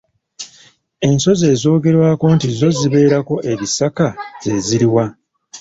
[1.07, 4.07] Ensozi ezoogerwako nti zo zibeerako ebisaka
[4.43, 5.05] ze ziri wa?